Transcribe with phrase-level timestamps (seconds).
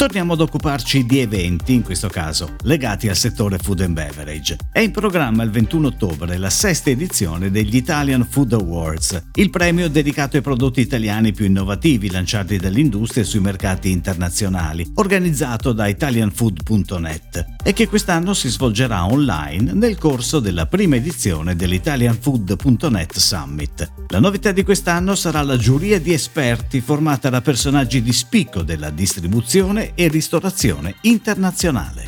[0.00, 4.56] Torniamo ad occuparci di eventi, in questo caso legati al settore food and beverage.
[4.72, 9.90] È in programma il 21 ottobre la sesta edizione degli Italian Food Awards, il premio
[9.90, 17.74] dedicato ai prodotti italiani più innovativi lanciati dall'industria sui mercati internazionali, organizzato da italianfood.net e
[17.74, 23.92] che quest'anno si svolgerà online nel corso della prima edizione dell'italianfood.net Summit.
[24.08, 28.88] La novità di quest'anno sarà la giuria di esperti formata da personaggi di spicco della
[28.88, 32.06] distribuzione e ristorazione internazionale.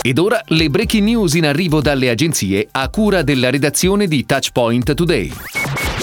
[0.00, 4.94] Ed ora le breaking news in arrivo dalle agenzie a cura della redazione di Touchpoint
[4.94, 5.32] Today.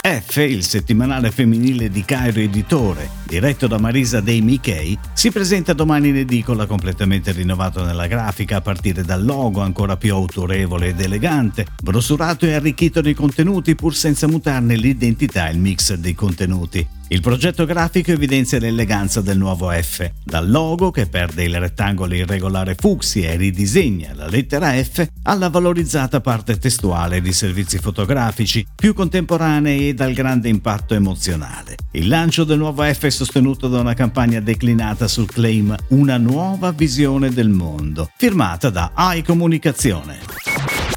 [0.01, 6.07] F, il settimanale femminile di Cairo Editore, diretto da Marisa Dei Michei, si presenta domani
[6.07, 11.67] in edicola completamente rinnovato nella grafica a partire dal logo ancora più autorevole ed elegante,
[11.81, 16.97] brossurato e arricchito nei contenuti pur senza mutarne l'identità e il mix dei contenuti.
[17.11, 22.75] Il progetto grafico evidenzia l'eleganza del nuovo F, dal logo che perde il rettangolo irregolare
[22.75, 29.89] fucsia e ridisegna la lettera F alla valorizzata parte testuale di servizi fotografici più contemporanei
[29.89, 31.77] e dal grande impatto emozionale.
[31.93, 37.29] Il lancio del nuovo F sostenuto da una campagna declinata sul claim Una nuova visione
[37.31, 40.28] del mondo, firmata da AI Comunicazione.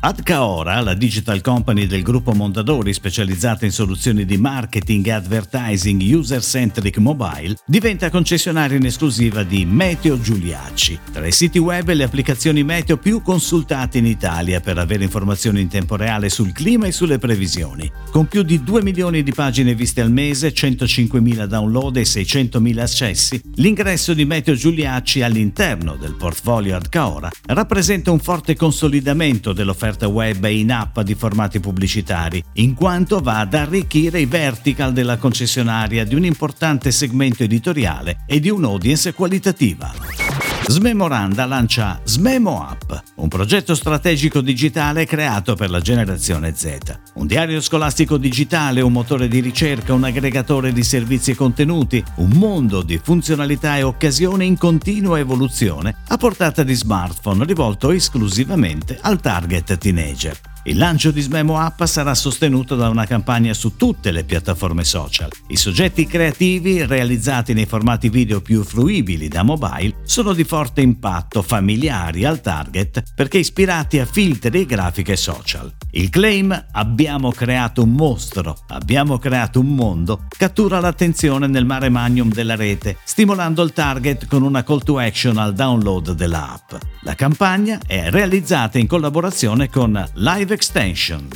[0.05, 6.99] Adcaora, la digital company del gruppo Mondadori specializzata in soluzioni di marketing e advertising user-centric
[6.99, 12.65] mobile, diventa concessionaria in esclusiva di Meteo Giuliacci, tra i siti web e le applicazioni
[12.65, 17.19] meteo più consultate in Italia per avere informazioni in tempo reale sul clima e sulle
[17.19, 17.89] previsioni.
[18.11, 23.41] Con più di 2 milioni di pagine viste al mese, 105.000 download e 600.000 accessi,
[23.55, 30.45] l'ingresso di Meteo Giuliacci all'interno del portfolio Adcaora rappresenta un forte consolidamento dell'offerta offerta web
[30.45, 36.05] e in app di formati pubblicitari, in quanto va ad arricchire i vertical della concessionaria
[36.05, 40.22] di un importante segmento editoriale e di un'audience qualitativa.
[40.69, 46.79] Smemoranda lancia Smemo App, un progetto strategico digitale creato per la generazione Z.
[47.15, 52.31] Un diario scolastico digitale, un motore di ricerca, un aggregatore di servizi e contenuti, un
[52.31, 59.21] mondo di funzionalità e occasioni in continua evoluzione a portata di smartphone rivolto esclusivamente al
[59.21, 60.52] target teenager.
[60.65, 65.29] Il lancio di Smemo App sarà sostenuto da una campagna su tutte le piattaforme social.
[65.49, 71.43] I soggetti creativi, realizzati nei formati video più fruibili da mobile, sono di forte impatto,
[71.43, 75.73] familiari al target, perché ispirati a filtri e grafiche social.
[75.91, 82.33] Il claim abbiamo creato un mostro, abbiamo creato un mondo, cattura l'attenzione nel mare magnum
[82.33, 86.75] della rete, stimolando il target con una call to action al download dell'app.
[87.01, 91.29] La campagna è realizzata in collaborazione con Live Extension.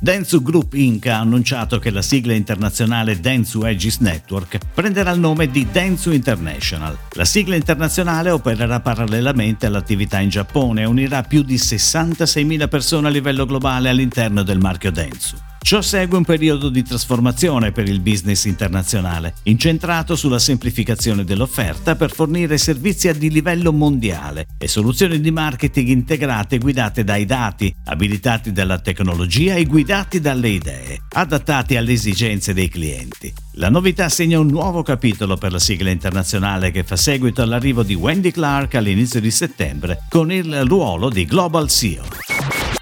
[0.00, 1.06] Dentsu Group Inc.
[1.06, 6.98] ha annunciato che la sigla internazionale Dentsu Aegis Network prenderà il nome di Dentsu International.
[7.12, 13.10] La sigla internazionale opererà parallelamente all'attività in Giappone e unirà più di 66.000 persone a
[13.10, 15.36] livello globale all'interno del marchio Dentsu.
[15.62, 22.10] Ciò segue un periodo di trasformazione per il business internazionale, incentrato sulla semplificazione dell'offerta per
[22.10, 28.50] fornire servizi a di livello mondiale e soluzioni di marketing integrate guidate dai dati, abilitati
[28.50, 33.32] dalla tecnologia e guidati dalle idee, adattati alle esigenze dei clienti.
[33.52, 37.94] La novità segna un nuovo capitolo per la sigla internazionale che fa seguito all'arrivo di
[37.94, 42.11] Wendy Clark all'inizio di settembre con il ruolo di Global CEO.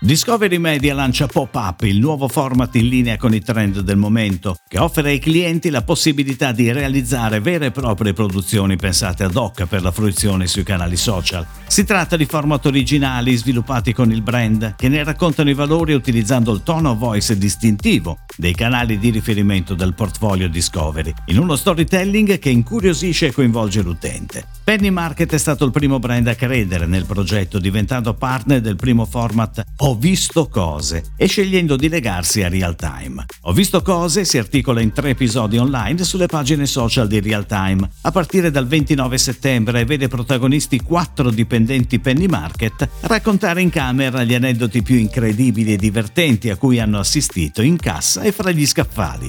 [0.02, 4.78] Discovery Media lancia Pop-Up, il nuovo format in linea con i trend del momento, che
[4.78, 9.82] offre ai clienti la possibilità di realizzare vere e proprie produzioni pensate ad hoc per
[9.82, 11.46] la fruizione sui canali social.
[11.66, 16.50] Si tratta di format originali sviluppati con il brand, che ne raccontano i valori utilizzando
[16.54, 22.48] il tono voice distintivo dei canali di riferimento del portfolio Discovery, in uno storytelling che
[22.48, 24.46] incuriosisce e coinvolge l'utente.
[24.64, 29.04] Penny Market è stato il primo brand a credere nel progetto, diventando partner del primo
[29.04, 29.62] format
[29.96, 33.24] Visto cose e scegliendo di legarsi a Real Time.
[33.42, 37.88] Ho visto cose si articola in tre episodi online sulle pagine social di Real Time,
[38.02, 44.24] a partire dal 29 settembre e vede protagonisti quattro dipendenti Penny Market raccontare in camera
[44.24, 48.66] gli aneddoti più incredibili e divertenti a cui hanno assistito in cassa e fra gli
[48.66, 49.28] scaffali.